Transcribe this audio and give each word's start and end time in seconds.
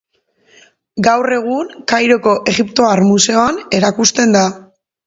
Gaur 1.07 1.29
egun 1.35 1.69
Kairoko 1.93 2.35
Egiptoar 2.55 3.07
Museoan 3.13 3.65
erakusten 3.83 4.39
da. 4.41 4.47